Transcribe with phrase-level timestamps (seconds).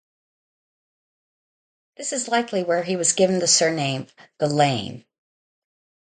[1.95, 4.07] This is likely where he was given the surname
[4.39, 5.05] "the lame".